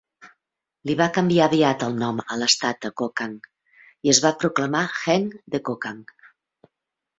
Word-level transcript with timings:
Li 0.89 0.93
va 1.01 1.05
canviar 1.17 1.47
aviat 1.49 1.85
el 1.87 1.99
nom 2.05 2.21
a 2.23 2.37
l"estat 2.37 2.89
a 2.89 2.91
Kokang, 3.03 3.37
i 4.09 4.13
es 4.15 4.23
va 4.27 4.35
proclamar 4.47 4.85
Heng 5.05 5.31
de 5.57 5.63
Kokang. 5.71 6.05